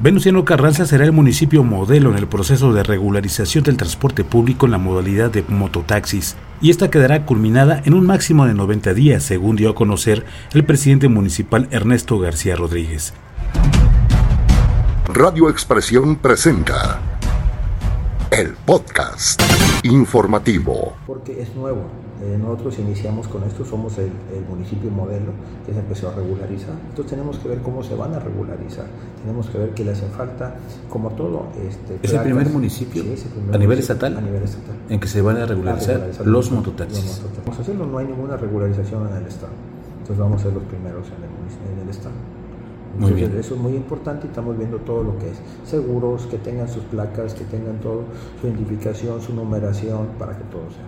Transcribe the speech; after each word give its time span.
Venustiano 0.00 0.44
Carranza 0.44 0.86
será 0.86 1.04
el 1.04 1.10
municipio 1.10 1.64
modelo 1.64 2.10
en 2.10 2.18
el 2.18 2.28
proceso 2.28 2.72
de 2.72 2.84
regularización 2.84 3.64
del 3.64 3.76
transporte 3.76 4.22
público 4.22 4.66
en 4.66 4.72
la 4.72 4.78
modalidad 4.78 5.28
de 5.28 5.42
mototaxis, 5.48 6.36
y 6.60 6.70
esta 6.70 6.88
quedará 6.88 7.26
culminada 7.26 7.82
en 7.84 7.94
un 7.94 8.06
máximo 8.06 8.46
de 8.46 8.54
90 8.54 8.94
días, 8.94 9.24
según 9.24 9.56
dio 9.56 9.70
a 9.70 9.74
conocer 9.74 10.24
el 10.54 10.64
presidente 10.64 11.08
municipal 11.08 11.66
Ernesto 11.72 12.16
García 12.20 12.54
Rodríguez. 12.54 13.12
Radio 15.12 15.50
Expresión 15.50 16.14
presenta 16.14 17.00
el 18.30 18.52
podcast 18.52 19.42
informativo. 19.82 20.92
Porque 21.06 21.40
es 21.40 21.54
nuevo. 21.54 21.82
Eh, 22.20 22.36
nosotros 22.36 22.78
iniciamos 22.80 23.28
con 23.28 23.44
esto, 23.44 23.64
somos 23.64 23.96
el, 23.98 24.10
municipio 24.50 24.90
modelo 24.90 25.30
que 25.64 25.72
se 25.72 25.78
empezó 25.78 26.08
a 26.08 26.14
regularizar. 26.14 26.74
Entonces 26.90 27.10
tenemos 27.10 27.38
que 27.38 27.48
ver 27.48 27.58
cómo 27.58 27.82
se 27.84 27.94
van 27.94 28.12
a 28.14 28.18
regularizar. 28.18 28.86
Tenemos 29.22 29.48
que 29.48 29.58
ver 29.58 29.70
qué 29.70 29.84
le 29.84 29.92
hace 29.92 30.06
falta, 30.06 30.56
como 30.88 31.10
todo. 31.10 31.46
Este, 31.68 31.98
¿Es 32.02 32.12
el 32.12 32.22
primer 32.22 32.48
municipio 32.48 33.04
a 33.52 33.58
nivel 33.58 33.78
estatal? 33.78 34.16
A 34.16 34.20
nivel 34.20 34.42
estatal. 34.42 34.74
En 34.88 34.98
que 34.98 35.06
se 35.06 35.22
van 35.22 35.36
a 35.36 35.46
regularizar, 35.46 36.10
los, 36.24 36.50
mototaxis. 36.50 37.22
Vamos 37.44 37.58
a 37.58 37.62
hacerlo, 37.62 37.86
no 37.86 37.98
hay 37.98 38.06
ninguna 38.06 38.36
regularización 38.36 39.08
en 39.08 39.16
el 39.16 39.26
Estado. 39.26 39.52
Entonces 40.00 40.18
vamos 40.18 40.40
a 40.40 40.44
ser 40.44 40.54
los 40.54 40.64
primeros 40.64 41.06
en 41.06 41.22
el, 41.22 41.78
en 41.78 41.84
el 41.84 41.90
Estado. 41.90 42.14
Muy 42.98 43.12
bien. 43.12 43.36
Eso 43.38 43.54
es 43.54 43.60
muy 43.60 43.74
importante 43.74 44.26
y 44.26 44.30
estamos 44.30 44.58
viendo 44.58 44.78
todo 44.78 45.02
lo 45.02 45.18
que 45.18 45.30
es 45.30 45.38
seguros, 45.64 46.26
que 46.26 46.38
tengan 46.38 46.68
sus 46.68 46.82
placas, 46.84 47.34
que 47.34 47.44
tengan 47.44 47.78
todo, 47.80 48.04
su 48.40 48.46
identificación, 48.48 49.20
su 49.22 49.34
numeración, 49.34 50.08
para 50.18 50.36
que 50.36 50.44
todo 50.44 50.62
sea. 50.70 50.86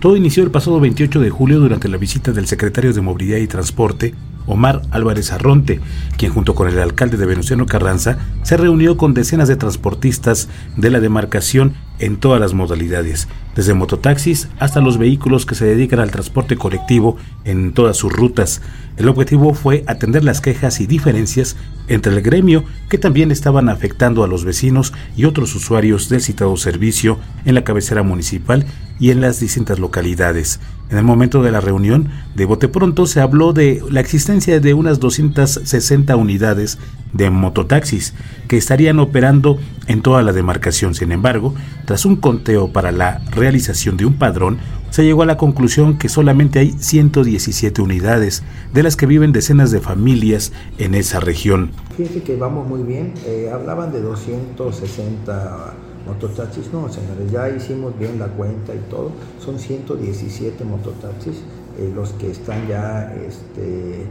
Todo 0.00 0.16
inició 0.16 0.42
el 0.42 0.50
pasado 0.50 0.80
28 0.80 1.20
de 1.20 1.30
julio 1.30 1.60
durante 1.60 1.88
la 1.88 1.96
visita 1.96 2.32
del 2.32 2.46
secretario 2.46 2.92
de 2.92 3.00
Movilidad 3.00 3.38
y 3.38 3.46
Transporte, 3.46 4.14
Omar 4.46 4.82
Álvarez 4.90 5.32
Arronte, 5.32 5.80
quien 6.16 6.32
junto 6.32 6.54
con 6.54 6.68
el 6.68 6.78
alcalde 6.78 7.16
de 7.16 7.26
Venustiano 7.26 7.66
Carranza 7.66 8.18
se 8.42 8.56
reunió 8.56 8.96
con 8.96 9.14
decenas 9.14 9.48
de 9.48 9.56
transportistas 9.56 10.48
de 10.76 10.90
la 10.90 11.00
demarcación 11.00 11.74
en 11.98 12.16
todas 12.16 12.40
las 12.40 12.52
modalidades, 12.52 13.28
desde 13.54 13.74
mototaxis 13.74 14.48
hasta 14.58 14.80
los 14.80 14.98
vehículos 14.98 15.46
que 15.46 15.54
se 15.54 15.66
dedican 15.66 16.00
al 16.00 16.10
transporte 16.10 16.56
colectivo 16.56 17.16
en 17.44 17.72
todas 17.72 17.96
sus 17.96 18.12
rutas. 18.12 18.60
El 18.96 19.08
objetivo 19.08 19.54
fue 19.54 19.84
atender 19.86 20.24
las 20.24 20.40
quejas 20.40 20.80
y 20.80 20.86
diferencias 20.86 21.56
entre 21.88 22.12
el 22.12 22.22
gremio 22.22 22.64
que 22.88 22.98
también 22.98 23.30
estaban 23.30 23.68
afectando 23.68 24.24
a 24.24 24.28
los 24.28 24.44
vecinos 24.44 24.92
y 25.16 25.24
otros 25.24 25.54
usuarios 25.54 26.08
del 26.08 26.20
citado 26.20 26.56
servicio 26.56 27.18
en 27.44 27.54
la 27.54 27.64
cabecera 27.64 28.02
municipal 28.02 28.66
y 29.02 29.10
en 29.10 29.20
las 29.20 29.40
distintas 29.40 29.80
localidades. 29.80 30.60
En 30.88 30.96
el 30.96 31.02
momento 31.02 31.42
de 31.42 31.50
la 31.50 31.60
reunión, 31.60 32.08
de 32.36 32.44
bote 32.44 32.68
pronto 32.68 33.04
se 33.06 33.20
habló 33.20 33.52
de 33.52 33.82
la 33.90 33.98
existencia 33.98 34.60
de 34.60 34.74
unas 34.74 35.00
260 35.00 36.14
unidades 36.14 36.78
de 37.12 37.28
mototaxis 37.28 38.14
que 38.46 38.56
estarían 38.56 39.00
operando 39.00 39.58
en 39.88 40.02
toda 40.02 40.22
la 40.22 40.32
demarcación. 40.32 40.94
Sin 40.94 41.10
embargo, 41.10 41.52
tras 41.84 42.06
un 42.06 42.14
conteo 42.14 42.72
para 42.72 42.92
la 42.92 43.18
realización 43.32 43.96
de 43.96 44.06
un 44.06 44.14
padrón, 44.14 44.58
se 44.90 45.02
llegó 45.02 45.24
a 45.24 45.26
la 45.26 45.36
conclusión 45.36 45.98
que 45.98 46.08
solamente 46.08 46.60
hay 46.60 46.70
117 46.78 47.82
unidades, 47.82 48.44
de 48.72 48.84
las 48.84 48.94
que 48.94 49.06
viven 49.06 49.32
decenas 49.32 49.72
de 49.72 49.80
familias 49.80 50.52
en 50.78 50.94
esa 50.94 51.18
región. 51.18 51.72
Fíjense 51.96 52.22
que 52.22 52.36
vamos 52.36 52.68
muy 52.68 52.84
bien, 52.84 53.14
eh, 53.26 53.50
hablaban 53.52 53.90
de 53.90 54.00
260 54.00 55.74
mototaxis, 56.06 56.72
no 56.72 56.88
señores, 56.88 57.30
ya 57.30 57.48
hicimos 57.48 57.98
bien 57.98 58.18
la 58.18 58.28
cuenta 58.28 58.74
y 58.74 58.80
todo, 58.90 59.12
son 59.38 59.58
117 59.58 60.64
mototaxis 60.64 61.42
eh, 61.78 61.90
los 61.94 62.12
que 62.12 62.30
están 62.30 62.68
ya 62.68 63.14
este, 63.14 64.06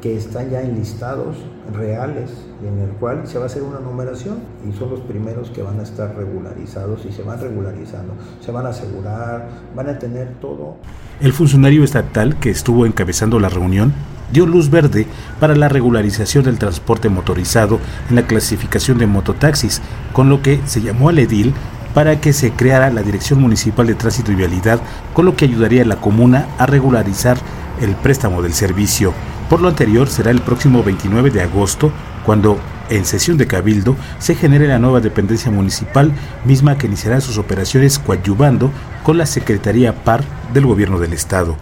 que 0.00 0.16
están 0.16 0.50
ya 0.50 0.62
enlistados 0.62 1.36
reales 1.74 2.30
en 2.62 2.78
el 2.80 2.90
cual 2.96 3.26
se 3.26 3.38
va 3.38 3.44
a 3.44 3.46
hacer 3.46 3.62
una 3.62 3.80
numeración 3.80 4.38
y 4.68 4.76
son 4.76 4.90
los 4.90 5.00
primeros 5.00 5.50
que 5.50 5.62
van 5.62 5.80
a 5.80 5.82
estar 5.82 6.14
regularizados 6.16 7.04
y 7.04 7.12
se 7.12 7.22
van 7.22 7.40
regularizando, 7.40 8.14
se 8.40 8.52
van 8.52 8.66
a 8.66 8.70
asegurar, 8.70 9.48
van 9.74 9.88
a 9.88 9.98
tener 9.98 10.34
todo. 10.40 10.76
El 11.20 11.32
funcionario 11.32 11.82
estatal 11.82 12.38
que 12.38 12.50
estuvo 12.50 12.86
encabezando 12.86 13.40
la 13.40 13.48
reunión 13.48 13.92
dio 14.32 14.46
luz 14.46 14.70
verde 14.70 15.06
para 15.40 15.56
la 15.56 15.68
regularización 15.68 16.44
del 16.44 16.58
transporte 16.58 17.08
motorizado 17.08 17.80
en 18.08 18.16
la 18.16 18.26
clasificación 18.26 18.98
de 18.98 19.06
mototaxis, 19.06 19.80
con 20.12 20.28
lo 20.28 20.42
que 20.42 20.60
se 20.66 20.80
llamó 20.80 21.08
al 21.08 21.18
edil 21.18 21.54
para 21.94 22.20
que 22.20 22.32
se 22.32 22.52
creara 22.52 22.90
la 22.90 23.02
Dirección 23.02 23.40
Municipal 23.40 23.86
de 23.86 23.94
Tránsito 23.94 24.30
y 24.30 24.36
Vialidad, 24.36 24.80
con 25.14 25.24
lo 25.24 25.36
que 25.36 25.46
ayudaría 25.46 25.82
a 25.82 25.86
la 25.86 25.96
comuna 25.96 26.46
a 26.58 26.66
regularizar 26.66 27.38
el 27.80 27.94
préstamo 27.96 28.42
del 28.42 28.52
servicio. 28.52 29.12
Por 29.48 29.60
lo 29.60 29.68
anterior, 29.68 30.08
será 30.08 30.30
el 30.30 30.42
próximo 30.42 30.82
29 30.82 31.30
de 31.30 31.42
agosto 31.42 31.90
cuando 32.24 32.58
en 32.90 33.04
sesión 33.04 33.36
de 33.36 33.46
cabildo 33.46 33.96
se 34.18 34.34
genere 34.34 34.68
la 34.68 34.78
nueva 34.78 35.00
dependencia 35.00 35.50
municipal, 35.50 36.12
misma 36.44 36.76
que 36.76 36.86
iniciará 36.86 37.20
sus 37.20 37.38
operaciones 37.38 37.98
coadyuvando 37.98 38.70
con 39.02 39.18
la 39.18 39.26
Secretaría 39.26 40.04
PAR 40.04 40.22
del 40.52 40.66
Gobierno 40.66 40.98
del 40.98 41.12
Estado. 41.12 41.56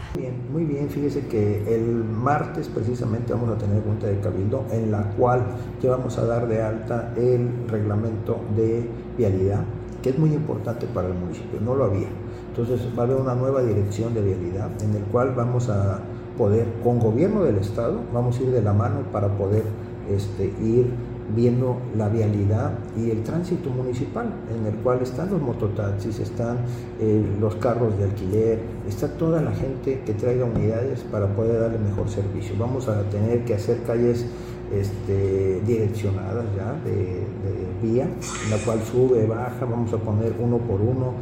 Fíjese 0.88 1.26
que 1.26 1.74
el 1.74 2.04
martes 2.04 2.68
precisamente 2.68 3.32
vamos 3.32 3.50
a 3.50 3.58
tener 3.58 3.82
junta 3.82 4.06
de 4.06 4.20
cabildo 4.20 4.64
en 4.70 4.90
la 4.90 5.10
cual 5.12 5.44
ya 5.82 5.90
vamos 5.90 6.16
a 6.18 6.24
dar 6.24 6.46
de 6.48 6.62
alta 6.62 7.12
el 7.16 7.48
reglamento 7.68 8.40
de 8.56 8.88
vialidad, 9.16 9.64
que 10.02 10.10
es 10.10 10.18
muy 10.18 10.32
importante 10.32 10.86
para 10.86 11.08
el 11.08 11.14
municipio, 11.14 11.60
no 11.60 11.74
lo 11.74 11.84
había. 11.84 12.08
Entonces 12.48 12.80
va 12.96 13.02
a 13.02 13.06
haber 13.06 13.16
una 13.16 13.34
nueva 13.34 13.62
dirección 13.62 14.14
de 14.14 14.22
vialidad 14.22 14.70
en 14.82 14.94
el 14.94 15.02
cual 15.04 15.34
vamos 15.34 15.68
a 15.68 16.00
poder, 16.38 16.66
con 16.82 16.98
gobierno 16.98 17.42
del 17.44 17.56
Estado, 17.58 18.00
vamos 18.12 18.38
a 18.38 18.42
ir 18.42 18.50
de 18.50 18.62
la 18.62 18.72
mano 18.72 19.00
para 19.12 19.28
poder 19.28 19.64
este, 20.10 20.44
ir 20.62 20.86
viendo 21.34 21.78
la 21.96 22.08
vialidad 22.08 22.78
y 22.96 23.10
el 23.10 23.22
tránsito 23.22 23.70
municipal, 23.70 24.32
en 24.56 24.66
el 24.66 24.74
cual 24.82 25.02
están 25.02 25.30
los 25.30 25.40
mototaxis, 25.40 26.20
están 26.20 26.58
eh, 27.00 27.24
los 27.40 27.56
carros 27.56 27.98
de 27.98 28.04
alquiler, 28.04 28.60
está 28.86 29.08
toda 29.08 29.42
la 29.42 29.52
gente 29.52 30.02
que 30.06 30.14
traiga 30.14 30.44
unidades 30.44 31.00
para 31.10 31.26
poder 31.34 31.60
darle 31.60 31.78
mejor 31.78 32.08
servicio. 32.08 32.54
Vamos 32.58 32.88
a 32.88 33.02
tener 33.10 33.44
que 33.44 33.54
hacer 33.54 33.82
calles 33.82 34.26
este, 34.72 35.60
direccionadas 35.66 36.44
ya 36.56 36.72
de, 36.84 36.94
de 36.94 37.66
vía, 37.82 38.04
en 38.04 38.50
la 38.50 38.58
cual 38.64 38.80
sube, 38.82 39.26
baja, 39.26 39.64
vamos 39.64 39.92
a 39.92 39.98
poner 39.98 40.34
uno 40.38 40.58
por 40.58 40.80
uno, 40.80 41.14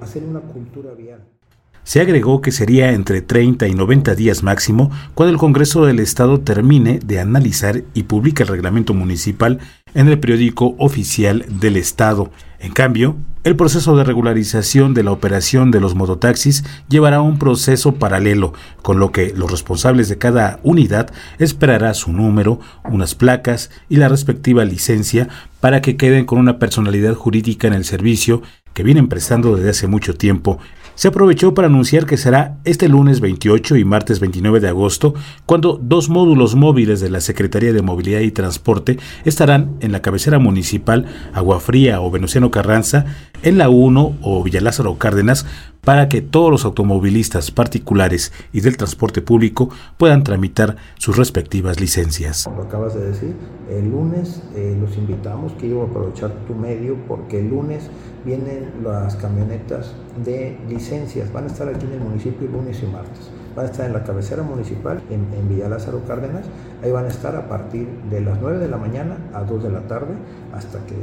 hacer 0.00 0.24
una 0.24 0.40
cultura 0.40 0.92
vial. 0.94 1.20
Se 1.90 2.00
agregó 2.00 2.40
que 2.40 2.52
sería 2.52 2.92
entre 2.92 3.20
30 3.20 3.66
y 3.66 3.74
90 3.74 4.14
días 4.14 4.44
máximo 4.44 4.92
cuando 5.14 5.32
el 5.32 5.40
Congreso 5.40 5.84
del 5.84 5.98
Estado 5.98 6.38
termine 6.38 7.00
de 7.04 7.18
analizar 7.18 7.82
y 7.94 8.04
publique 8.04 8.44
el 8.44 8.48
reglamento 8.48 8.94
municipal 8.94 9.58
en 9.92 10.06
el 10.06 10.20
periódico 10.20 10.76
oficial 10.78 11.44
del 11.48 11.76
Estado. 11.76 12.30
En 12.60 12.70
cambio, 12.70 13.16
el 13.42 13.56
proceso 13.56 13.96
de 13.96 14.04
regularización 14.04 14.94
de 14.94 15.02
la 15.02 15.10
operación 15.10 15.72
de 15.72 15.80
los 15.80 15.96
mototaxis 15.96 16.62
llevará 16.88 17.22
un 17.22 17.40
proceso 17.40 17.96
paralelo, 17.96 18.52
con 18.82 19.00
lo 19.00 19.10
que 19.10 19.32
los 19.34 19.50
responsables 19.50 20.08
de 20.08 20.18
cada 20.18 20.60
unidad 20.62 21.10
esperará 21.40 21.92
su 21.94 22.12
número, 22.12 22.60
unas 22.84 23.16
placas 23.16 23.68
y 23.88 23.96
la 23.96 24.08
respectiva 24.08 24.64
licencia 24.64 25.28
para 25.58 25.82
que 25.82 25.96
queden 25.96 26.24
con 26.24 26.38
una 26.38 26.60
personalidad 26.60 27.14
jurídica 27.14 27.66
en 27.66 27.74
el 27.74 27.84
servicio 27.84 28.42
que 28.74 28.84
vienen 28.84 29.08
prestando 29.08 29.56
desde 29.56 29.70
hace 29.70 29.86
mucho 29.88 30.14
tiempo 30.14 30.60
se 30.94 31.08
aprovechó 31.08 31.54
para 31.54 31.68
anunciar 31.68 32.06
que 32.06 32.16
será 32.16 32.58
este 32.64 32.88
lunes 32.88 33.20
28 33.20 33.76
y 33.76 33.84
martes 33.84 34.20
29 34.20 34.60
de 34.60 34.68
agosto 34.68 35.14
cuando 35.46 35.78
dos 35.82 36.08
módulos 36.08 36.54
móviles 36.54 37.00
de 37.00 37.10
la 37.10 37.20
Secretaría 37.20 37.72
de 37.72 37.82
Movilidad 37.82 38.20
y 38.20 38.30
Transporte 38.30 38.98
estarán 39.24 39.76
en 39.80 39.92
la 39.92 40.02
cabecera 40.02 40.38
municipal 40.38 41.06
Aguafría 41.32 42.00
o 42.00 42.10
Venustiano 42.10 42.50
Carranza, 42.50 43.06
en 43.42 43.58
la 43.58 43.68
1 43.68 44.18
o 44.22 44.42
Villalázaro 44.42 44.96
Cárdenas, 44.98 45.46
para 45.82 46.08
que 46.08 46.20
todos 46.20 46.50
los 46.50 46.64
automovilistas 46.64 47.50
particulares 47.50 48.32
y 48.52 48.60
del 48.60 48.76
transporte 48.76 49.22
público 49.22 49.70
puedan 49.96 50.24
tramitar 50.24 50.76
sus 50.98 51.16
respectivas 51.16 51.80
licencias. 51.80 52.48
Lo 52.54 52.62
acabas 52.62 52.94
de 52.94 53.10
decir, 53.10 53.34
el 53.70 53.90
lunes 53.90 54.42
eh, 54.54 54.76
los 54.78 54.96
invitamos, 54.96 55.52
quiero 55.58 55.84
aprovechar 55.84 56.30
tu 56.46 56.54
medio 56.54 56.96
porque 57.08 57.40
el 57.40 57.48
lunes 57.48 57.88
vienen 58.24 58.70
las 58.84 59.16
camionetas 59.16 59.94
de 60.24 60.58
licencias, 60.68 61.32
van 61.32 61.44
a 61.44 61.46
estar 61.46 61.68
aquí 61.68 61.86
en 61.86 61.92
el 61.92 62.00
municipio 62.00 62.46
lunes 62.48 62.82
y 62.82 62.86
martes, 62.86 63.30
van 63.56 63.66
a 63.66 63.70
estar 63.70 63.86
en 63.86 63.94
la 63.94 64.04
cabecera 64.04 64.42
municipal 64.42 65.00
en, 65.08 65.26
en 65.32 65.48
Villa 65.48 65.68
Lázaro 65.68 66.04
Cárdenas, 66.06 66.44
ahí 66.82 66.92
van 66.92 67.06
a 67.06 67.08
estar 67.08 67.34
a 67.36 67.48
partir 67.48 67.88
de 68.10 68.20
las 68.20 68.38
9 68.40 68.58
de 68.58 68.68
la 68.68 68.76
mañana 68.76 69.16
a 69.32 69.44
2 69.44 69.62
de 69.62 69.70
la 69.70 69.80
tarde 69.86 70.14
hasta 70.52 70.84
que 70.84 70.94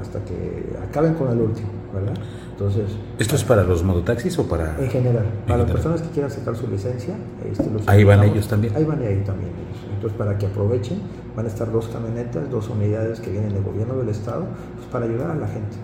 hasta 0.00 0.24
que 0.24 0.76
acaben 0.82 1.14
con 1.14 1.30
el 1.30 1.40
último, 1.40 1.68
¿verdad? 1.92 2.14
Entonces, 2.50 2.92
¿Esto 3.18 3.36
es 3.36 3.44
para 3.44 3.64
los 3.64 3.82
mototaxis 3.82 4.38
o 4.38 4.46
para...? 4.46 4.76
En 4.78 4.90
general, 4.90 5.24
para 5.46 5.62
las 5.62 5.70
personas 5.70 6.02
que 6.02 6.08
quieran 6.10 6.30
sacar 6.30 6.56
su 6.56 6.68
licencia. 6.68 7.14
Este, 7.50 7.68
ahí 7.86 8.04
van 8.04 8.22
ellos 8.24 8.46
también. 8.48 8.74
Ahí 8.76 8.84
van 8.84 9.00
ahí 9.00 9.22
también 9.24 9.50
ellos. 9.50 9.82
Entonces, 9.94 10.18
para 10.18 10.38
que 10.38 10.46
aprovechen, 10.46 11.00
van 11.36 11.46
a 11.46 11.48
estar 11.48 11.70
dos 11.70 11.88
camionetas, 11.88 12.50
dos 12.50 12.68
unidades 12.68 13.20
que 13.20 13.30
vienen 13.30 13.52
del 13.52 13.62
gobierno 13.62 13.96
del 13.96 14.08
estado, 14.08 14.46
pues 14.76 14.86
para 14.88 15.06
ayudar 15.06 15.30
a 15.30 15.34
la 15.34 15.48
gente. 15.48 15.76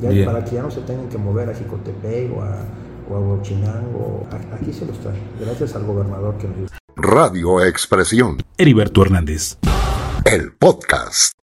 Ya, 0.00 0.24
para 0.24 0.44
que 0.44 0.56
ya 0.56 0.62
no 0.62 0.70
se 0.70 0.80
tengan 0.80 1.08
que 1.08 1.18
mover 1.18 1.48
a 1.48 1.54
Jicotepec 1.54 2.36
o 2.36 2.42
a, 2.42 2.56
o 3.08 3.16
a 3.16 3.20
Huachinango. 3.20 4.26
Aquí 4.52 4.72
se 4.72 4.84
los 4.84 4.98
trae, 4.98 5.16
gracias 5.40 5.76
al 5.76 5.84
gobernador 5.84 6.36
que 6.38 6.48
nos 6.48 6.72
Radio 6.96 7.64
Expresión. 7.64 8.38
Heriberto 8.58 9.02
Hernández. 9.02 9.58
El 10.24 10.52
podcast. 10.52 11.41